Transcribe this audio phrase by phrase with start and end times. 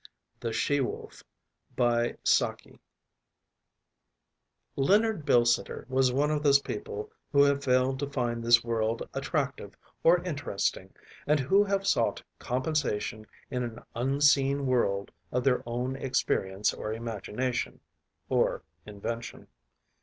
[0.39, 1.23] THE SHE WOLF
[4.75, 9.75] Leonard Bilsiter was one of those people who have failed to find this world attractive
[10.03, 10.91] or interesting,
[11.27, 18.61] and who have sought compensation in an “unseen world‚ÄĚ of their own experience or imagination‚ÄĒor
[18.87, 19.47] invention.